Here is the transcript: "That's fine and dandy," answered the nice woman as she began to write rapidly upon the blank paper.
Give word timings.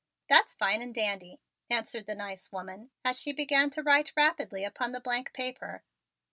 "That's 0.29 0.55
fine 0.55 0.81
and 0.81 0.95
dandy," 0.95 1.39
answered 1.69 2.07
the 2.07 2.15
nice 2.15 2.51
woman 2.51 2.89
as 3.05 3.19
she 3.21 3.33
began 3.33 3.69
to 3.69 3.83
write 3.83 4.13
rapidly 4.15 4.63
upon 4.63 4.93
the 4.93 4.99
blank 4.99 5.31
paper. 5.31 5.83